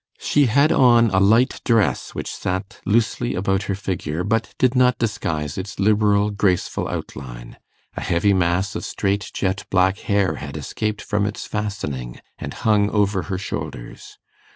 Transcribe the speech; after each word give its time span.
She 0.17 0.47
had 0.47 0.71
on 0.71 1.11
a 1.11 1.19
light 1.19 1.61
dress 1.63 2.15
which 2.15 2.33
sat 2.33 2.79
loosely 2.87 3.35
about 3.35 3.61
her 3.69 3.75
figure, 3.75 4.23
but 4.23 4.55
did 4.57 4.73
not 4.75 4.97
disguise 4.97 5.59
its 5.59 5.79
liberal, 5.79 6.31
graceful 6.31 6.87
outline. 6.87 7.57
A 7.95 8.01
heavy 8.01 8.33
mass 8.33 8.73
of 8.75 8.83
straight 8.83 9.29
jet 9.31 9.63
black 9.69 9.99
hair 9.99 10.37
had 10.37 10.57
escaped 10.57 11.03
from 11.03 11.27
its 11.27 11.45
fastening, 11.45 12.19
and 12.39 12.51
hung 12.55 12.89
over 12.89 13.21
her 13.29 13.37
shoulders. 13.37 14.17